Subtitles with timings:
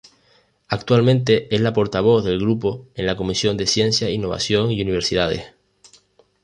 [0.67, 5.45] Actualmente es la portavoz del grupo en la comisión de Ciencia, innovación y universidades.